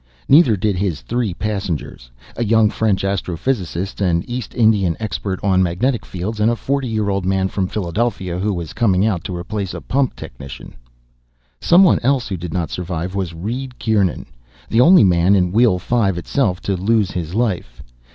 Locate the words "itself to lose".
16.17-17.11